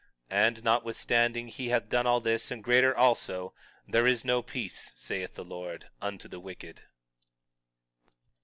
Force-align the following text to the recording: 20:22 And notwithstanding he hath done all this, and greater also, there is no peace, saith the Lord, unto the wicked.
20:22 0.31 0.37
And 0.45 0.63
notwithstanding 0.63 1.47
he 1.47 1.69
hath 1.69 1.87
done 1.87 2.07
all 2.07 2.19
this, 2.19 2.49
and 2.49 2.63
greater 2.63 2.97
also, 2.97 3.53
there 3.87 4.07
is 4.07 4.25
no 4.25 4.41
peace, 4.41 4.91
saith 4.95 5.35
the 5.35 5.45
Lord, 5.45 5.91
unto 6.01 6.27
the 6.27 6.39
wicked. 6.39 6.81